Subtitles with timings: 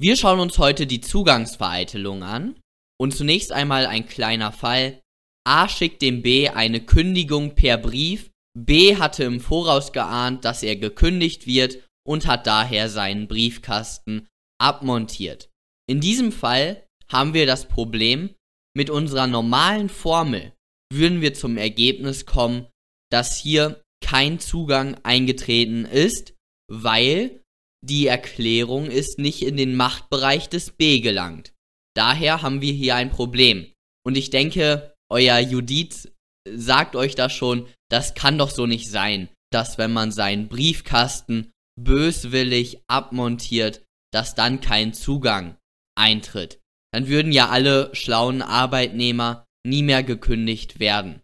[0.00, 2.60] Wir schauen uns heute die Zugangsvereitelung an
[3.00, 5.02] und zunächst einmal ein kleiner Fall.
[5.44, 8.30] A schickt dem B eine Kündigung per Brief.
[8.56, 14.28] B hatte im Voraus geahnt, dass er gekündigt wird und hat daher seinen Briefkasten
[14.60, 15.50] abmontiert.
[15.88, 18.34] In diesem Fall haben wir das Problem,
[18.76, 20.52] mit unserer normalen Formel
[20.92, 22.66] würden wir zum Ergebnis kommen,
[23.10, 26.34] dass hier kein Zugang eingetreten ist,
[26.70, 27.42] weil
[27.80, 31.52] die Erklärung ist nicht in den Machtbereich des B gelangt.
[31.94, 33.72] Daher haben wir hier ein Problem.
[34.04, 36.08] Und ich denke, euer Judiz
[36.50, 41.50] sagt euch das schon, das kann doch so nicht sein, dass wenn man seinen Briefkasten
[41.78, 45.56] böswillig abmontiert, dass dann kein Zugang
[45.96, 46.60] eintritt.
[46.92, 51.22] Dann würden ja alle schlauen Arbeitnehmer nie mehr gekündigt werden.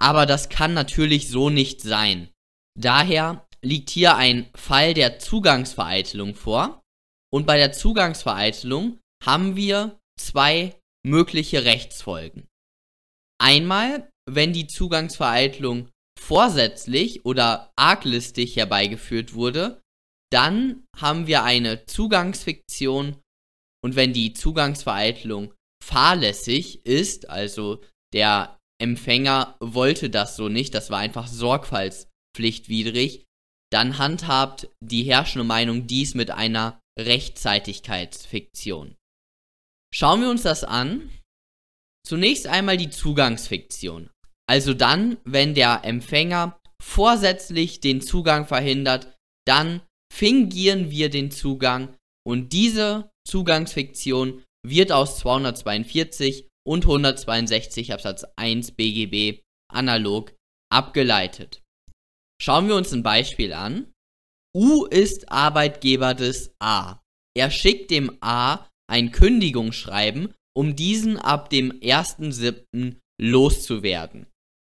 [0.00, 2.30] Aber das kann natürlich so nicht sein.
[2.78, 6.82] Daher liegt hier ein Fall der Zugangsvereitelung vor.
[7.32, 12.46] Und bei der Zugangsvereitelung haben wir zwei mögliche Rechtsfolgen.
[13.40, 19.80] Einmal, wenn die Zugangsvereitelung vorsätzlich oder arglistig herbeigeführt wurde,
[20.30, 23.16] dann haben wir eine Zugangsfiktion
[23.82, 27.80] und wenn die Zugangsvereitelung fahrlässig ist, also
[28.12, 33.24] der Empfänger wollte das so nicht, das war einfach sorgfaltspflichtwidrig,
[33.70, 38.96] dann handhabt die herrschende Meinung dies mit einer Rechtzeitigkeitsfiktion.
[39.94, 41.10] Schauen wir uns das an.
[42.06, 44.10] Zunächst einmal die Zugangsfiktion.
[44.48, 49.14] Also dann, wenn der Empfänger vorsätzlich den Zugang verhindert,
[49.46, 49.82] dann
[50.12, 59.40] fingieren wir den Zugang und diese Zugangsfiktion wird aus 242 und 162 Absatz 1 BGB
[59.70, 60.34] analog
[60.70, 61.62] abgeleitet.
[62.40, 63.92] Schauen wir uns ein Beispiel an.
[64.56, 67.00] U ist Arbeitgeber des A.
[67.36, 72.96] Er schickt dem A ein Kündigungsschreiben, um diesen ab dem 1.7.
[73.20, 74.26] loszuwerden.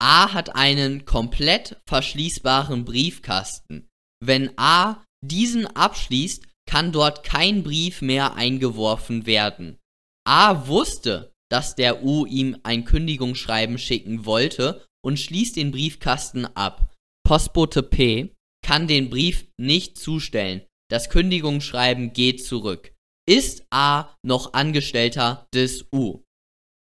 [0.00, 3.88] A hat einen komplett verschließbaren Briefkasten.
[4.24, 9.78] Wenn A diesen abschließt, kann dort kein Brief mehr eingeworfen werden.
[10.26, 16.92] A wusste, dass der U ihm ein Kündigungsschreiben schicken wollte und schließt den Briefkasten ab.
[17.26, 20.64] Postbote P kann den Brief nicht zustellen.
[20.88, 22.94] Das Kündigungsschreiben geht zurück.
[23.28, 26.22] Ist A noch Angestellter des U?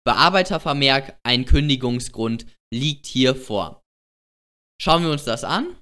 [0.06, 3.84] Bearbeitervermerk, ein Kündigungsgrund liegt hier vor.
[4.82, 5.78] Schauen wir uns das an.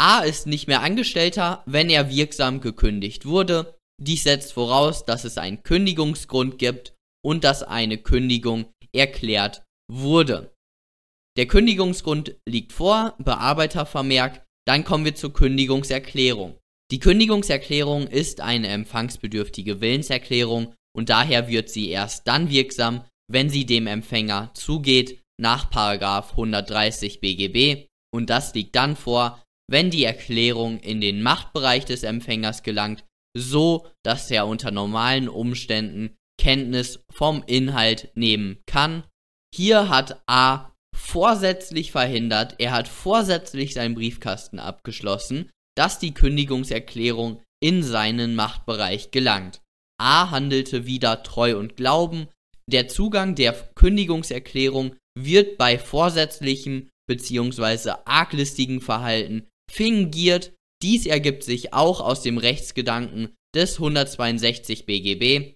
[0.00, 3.80] A ist nicht mehr Angestellter, wenn er wirksam gekündigt wurde.
[4.00, 6.94] Dies setzt voraus, dass es einen Kündigungsgrund gibt
[7.24, 10.54] und dass eine Kündigung erklärt wurde.
[11.38, 16.58] Der Kündigungsgrund liegt vor, Bearbeitervermerk, dann kommen wir zur Kündigungserklärung.
[16.90, 23.66] Die Kündigungserklärung ist eine empfangsbedürftige Willenserklärung und daher wird sie erst dann wirksam, wenn sie
[23.66, 29.40] dem Empfänger zugeht nach 130 BGB und das liegt dann vor,
[29.70, 33.04] wenn die Erklärung in den Machtbereich des Empfängers gelangt,
[33.36, 39.04] so dass er unter normalen Umständen Kenntnis vom Inhalt nehmen kann.
[39.54, 47.82] Hier hat A vorsätzlich verhindert, er hat vorsätzlich seinen Briefkasten abgeschlossen, dass die Kündigungserklärung in
[47.82, 49.60] seinen Machtbereich gelangt.
[50.00, 52.28] A handelte wieder treu und glauben.
[52.70, 57.92] Der Zugang der Kündigungserklärung wird bei vorsätzlichem bzw.
[58.04, 60.52] arglistigen Verhalten fingiert.
[60.82, 65.54] Dies ergibt sich auch aus dem Rechtsgedanken des 162 BGB.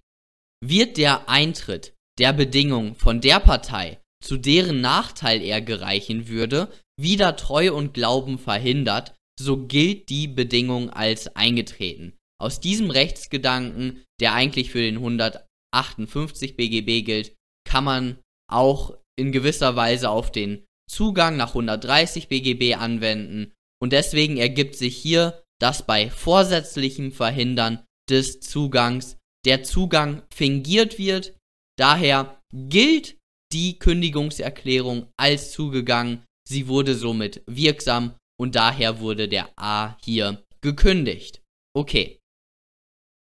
[0.64, 7.36] Wird der Eintritt der Bedingung von der Partei, zu deren Nachteil er gereichen würde, wieder
[7.36, 12.14] Treu und Glauben verhindert, so gilt die Bedingung als eingetreten.
[12.40, 17.36] Aus diesem Rechtsgedanken, der eigentlich für den 158 BGB gilt,
[17.68, 18.18] kann man
[18.50, 24.96] auch in gewisser Weise auf den Zugang nach 130 BGB anwenden und deswegen ergibt sich
[24.96, 31.36] hier, dass bei vorsätzlichem Verhindern des Zugangs der Zugang fingiert wird.
[31.78, 33.16] Daher gilt
[33.52, 36.24] die Kündigungserklärung als zugegangen.
[36.48, 41.42] Sie wurde somit wirksam und daher wurde der A hier gekündigt.
[41.74, 42.18] Okay.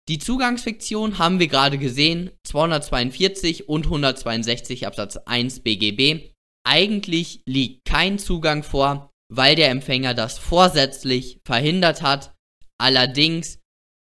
[0.09, 6.33] Die Zugangsfiktion haben wir gerade gesehen, 242 und 162 Absatz 1 BGB.
[6.67, 12.35] Eigentlich liegt kein Zugang vor, weil der Empfänger das vorsätzlich verhindert hat.
[12.79, 13.61] Allerdings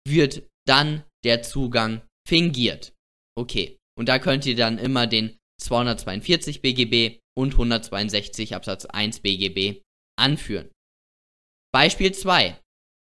[0.07, 2.93] wird dann der Zugang fingiert.
[3.35, 9.81] Okay, und da könnt ihr dann immer den 242 BGB und 162 Absatz 1 BGB
[10.17, 10.69] anführen.
[11.73, 12.57] Beispiel 2.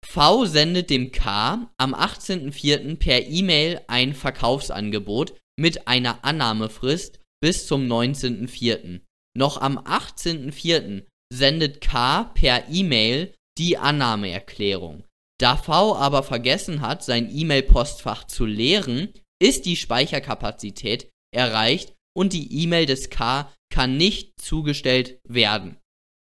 [0.04, 2.96] V sendet dem K am 18.04.
[2.96, 9.00] per E-Mail ein Verkaufsangebot mit einer Annahmefrist bis zum 19.04.
[9.36, 11.04] Noch am 18.04.
[11.32, 15.04] sendet K per E-Mail die Annahmeerklärung.
[15.40, 19.12] Da V aber vergessen hat, sein E-Mail-Postfach zu leeren,
[19.42, 25.78] ist die Speicherkapazität erreicht und die E-Mail des K kann nicht zugestellt werden.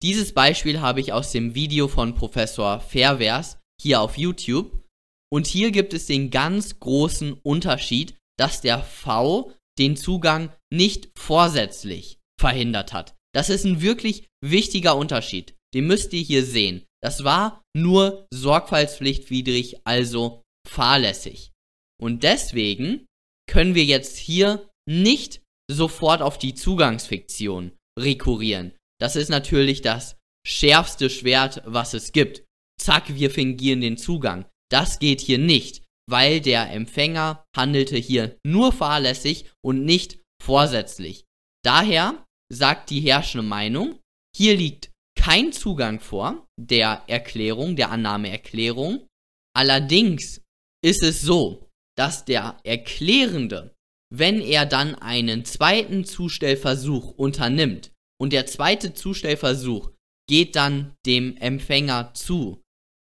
[0.03, 4.85] Dieses Beispiel habe ich aus dem Video von Professor Fairvers hier auf YouTube.
[5.31, 12.19] Und hier gibt es den ganz großen Unterschied, dass der V den Zugang nicht vorsätzlich
[12.41, 13.15] verhindert hat.
[13.35, 15.55] Das ist ein wirklich wichtiger Unterschied.
[15.75, 16.85] Den müsst ihr hier sehen.
[17.03, 21.53] Das war nur sorgfaltspflichtwidrig, also fahrlässig.
[22.01, 23.07] Und deswegen
[23.49, 28.75] können wir jetzt hier nicht sofort auf die Zugangsfiktion rekurrieren.
[29.01, 30.17] Das ist natürlich das
[30.47, 32.45] schärfste Schwert, was es gibt.
[32.81, 34.47] Zack, wir fingieren den Zugang.
[34.71, 41.25] Das geht hier nicht, weil der Empfänger handelte hier nur fahrlässig und nicht vorsätzlich.
[41.65, 43.99] Daher sagt die herrschende Meinung,
[44.35, 49.07] hier liegt kein Zugang vor der Erklärung, der Annahmeerklärung.
[49.55, 50.41] Allerdings
[50.83, 53.75] ist es so, dass der Erklärende,
[54.11, 59.91] wenn er dann einen zweiten Zustellversuch unternimmt und der zweite Zustellversuch
[60.29, 62.63] geht dann dem Empfänger zu,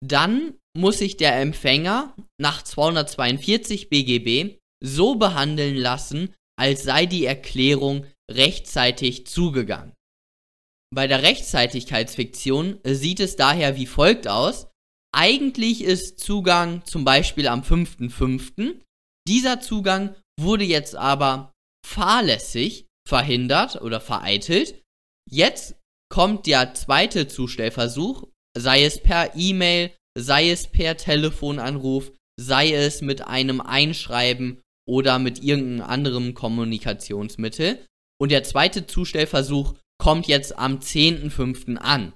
[0.05, 8.06] dann muss sich der Empfänger nach 242 BGB so behandeln lassen, als sei die Erklärung
[8.31, 9.93] rechtzeitig zugegangen.
[10.94, 14.69] Bei der Rechtzeitigkeitsfiktion sieht es daher wie folgt aus.
[15.12, 18.81] Eigentlich ist Zugang zum Beispiel am 5.5.
[19.26, 21.52] Dieser Zugang wurde jetzt aber
[21.86, 24.82] fahrlässig verhindert oder vereitelt.
[25.31, 25.76] Jetzt
[26.10, 33.26] kommt der zweite Zustellversuch, sei es per E-Mail, sei es per Telefonanruf, sei es mit
[33.26, 37.84] einem Einschreiben oder mit irgendeinem anderen Kommunikationsmittel.
[38.20, 41.76] Und der zweite Zustellversuch kommt jetzt am 10.05.
[41.76, 42.12] an.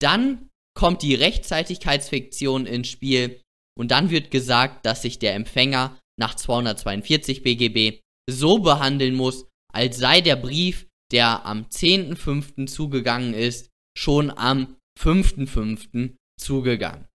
[0.00, 3.40] Dann kommt die Rechtzeitigkeitsfiktion ins Spiel
[3.78, 8.00] und dann wird gesagt, dass sich der Empfänger nach 242 BGB
[8.30, 12.66] so behandeln muss, als sei der Brief, der am 10.05.
[12.66, 16.14] zugegangen ist, schon am 5.05.
[16.40, 17.06] zugegangen.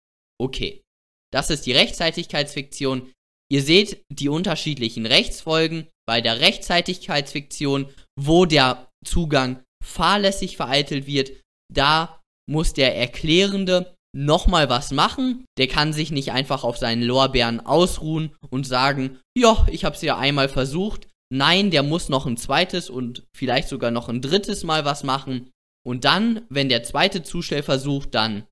[0.40, 0.82] Okay,
[1.32, 3.12] das ist die Rechtzeitigkeitsfiktion.
[3.50, 11.32] Ihr seht die unterschiedlichen Rechtsfolgen bei der Rechtzeitigkeitsfiktion, wo der Zugang fahrlässig vereitelt wird.
[11.72, 15.44] Da muss der Erklärende nochmal was machen.
[15.58, 20.18] Der kann sich nicht einfach auf seinen Lorbeeren ausruhen und sagen, ja, ich hab's ja
[20.18, 21.08] einmal versucht.
[21.30, 25.50] Nein, der muss noch ein zweites und vielleicht sogar noch ein drittes Mal was machen.
[25.86, 28.46] Und dann, wenn der zweite Zustellversuch dann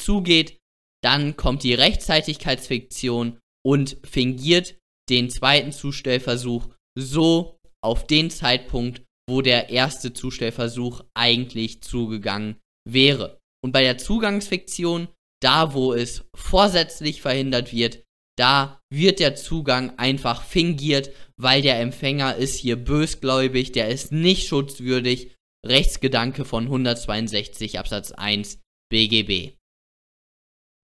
[0.00, 0.58] zugeht,
[1.02, 4.76] dann kommt die Rechtzeitigkeitsfiktion und fingiert
[5.10, 6.68] den zweiten Zustellversuch
[6.98, 12.56] so auf den Zeitpunkt, wo der erste Zustellversuch eigentlich zugegangen
[12.88, 13.38] wäre.
[13.64, 15.08] Und bei der Zugangsfiktion,
[15.40, 18.02] da wo es vorsätzlich verhindert wird,
[18.38, 24.48] da wird der Zugang einfach fingiert, weil der Empfänger ist hier bösgläubig, der ist nicht
[24.48, 25.34] schutzwürdig.
[25.64, 28.58] Rechtsgedanke von 162 Absatz 1
[28.90, 29.56] BGB.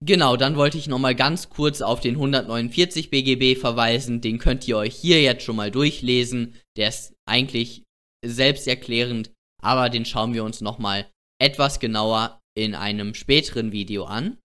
[0.04, 4.20] Genau, dann wollte ich nochmal ganz kurz auf den 149 BGB verweisen.
[4.20, 6.54] Den könnt ihr euch hier jetzt schon mal durchlesen.
[6.76, 7.82] Der ist eigentlich
[8.24, 14.38] selbsterklärend, aber den schauen wir uns nochmal etwas genauer in einem späteren Video an.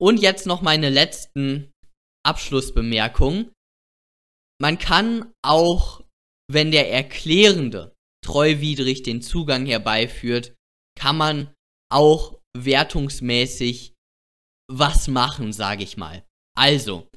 [0.00, 1.70] Und jetzt noch meine letzten
[2.24, 3.52] Abschlussbemerkungen.
[4.60, 6.02] Man kann auch,
[6.50, 7.94] wenn der Erklärende
[8.24, 10.54] treuwidrig den Zugang herbeiführt,
[10.98, 11.54] kann man
[11.90, 13.94] auch wertungsmäßig
[14.70, 16.24] was machen, sage ich mal.
[16.56, 17.08] Also,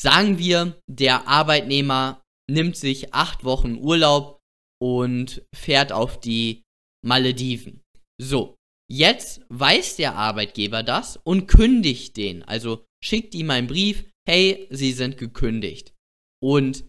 [0.00, 4.40] sagen wir, der Arbeitnehmer nimmt sich acht Wochen Urlaub
[4.80, 6.62] und fährt auf die
[7.04, 7.82] Malediven.
[8.20, 8.57] So,
[8.90, 12.42] jetzt weiß der Arbeitgeber das und kündigt den.
[12.42, 15.94] Also schickt ihm einen Brief, hey, Sie sind gekündigt.
[16.42, 16.84] Und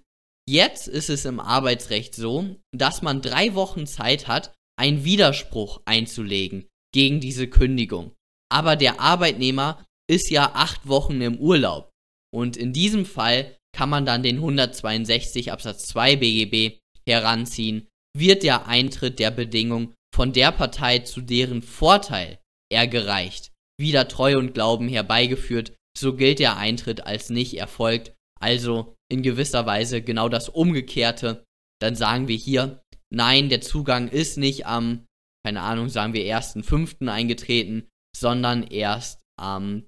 [0.48, 6.68] jetzt ist es im Arbeitsrecht so, dass man drei Wochen Zeit hat, einen Widerspruch einzulegen
[6.94, 8.16] gegen diese Kündigung.
[8.52, 11.92] Aber der Arbeitnehmer ist ja acht Wochen im Urlaub.
[12.34, 17.88] Und in diesem Fall kann man dann den 162 Absatz 2 BGB heranziehen,
[18.18, 24.38] wird der Eintritt der Bedingung von der Partei, zu deren Vorteil er gereicht, wieder Treu
[24.38, 30.28] und Glauben herbeigeführt, so gilt der Eintritt als nicht erfolgt, also in gewisser Weise genau
[30.28, 31.46] das Umgekehrte.
[31.82, 35.06] Dann sagen wir hier, nein, der Zugang ist nicht am,
[35.46, 37.08] keine Ahnung, sagen wir 1.5.
[37.08, 39.88] eingetreten, sondern erst am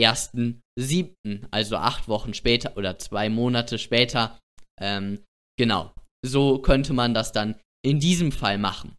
[0.00, 0.30] 1.
[0.78, 4.38] siebten, also acht Wochen später oder zwei Monate später.
[4.80, 5.22] Ähm,
[5.58, 5.92] genau,
[6.24, 8.96] so könnte man das dann in diesem Fall machen.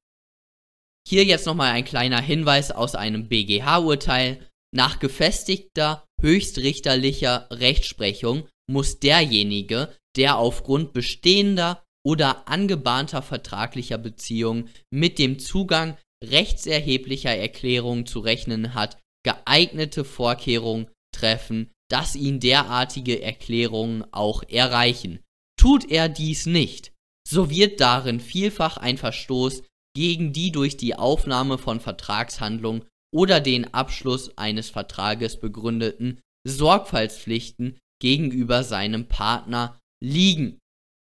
[1.10, 4.46] Hier jetzt nochmal ein kleiner Hinweis aus einem BGH-Urteil.
[4.76, 15.40] Nach gefestigter höchstrichterlicher Rechtsprechung muss derjenige, der aufgrund bestehender oder angebahnter vertraglicher Beziehungen mit dem
[15.40, 25.24] Zugang rechtserheblicher Erklärungen zu rechnen hat, geeignete Vorkehrungen treffen, dass ihn derartige Erklärungen auch erreichen.
[25.58, 26.92] Tut er dies nicht,
[27.26, 29.64] so wird darin vielfach ein Verstoß
[29.98, 38.64] gegen die durch die Aufnahme von Vertragshandlungen oder den Abschluss eines Vertrages begründeten Sorgfaltspflichten gegenüber
[38.64, 40.60] seinem Partner liegen.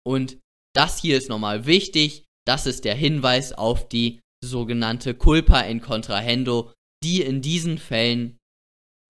[0.06, 0.38] Und
[0.76, 6.72] das hier ist nochmal wichtig, das ist der Hinweis auf die sogenannte Culpa in Contrahendo,
[7.02, 8.38] die in diesen Fällen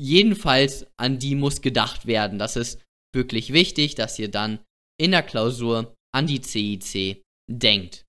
[0.00, 2.38] jedenfalls an die muss gedacht werden.
[2.38, 2.82] Das ist
[3.14, 4.64] wirklich wichtig, dass ihr dann
[4.98, 8.06] in der Klausur an die CIC denkt.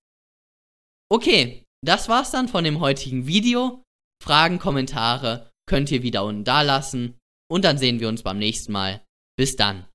[1.12, 3.82] Okay, das war's dann von dem heutigen Video.
[4.22, 7.18] Fragen, Kommentare könnt ihr wieder unten da lassen
[7.50, 9.04] und dann sehen wir uns beim nächsten Mal.
[9.36, 9.86] Bis dann.